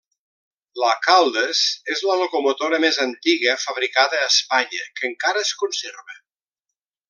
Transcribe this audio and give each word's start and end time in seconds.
La 0.83 0.93
Caldes 1.07 1.59
és 1.95 2.01
la 2.11 2.15
locomotora 2.21 2.81
més 2.87 2.99
antiga 3.05 3.55
fabricada 3.67 4.23
a 4.23 4.31
Espanya 4.33 4.89
que 4.99 5.07
encara 5.13 5.47
es 5.49 5.53
conserva. 5.65 6.19